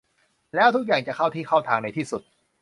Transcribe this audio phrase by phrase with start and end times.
[0.55, 2.21] แล้วทุกอย่างจะเข้าที่เข้าทางในที่สุด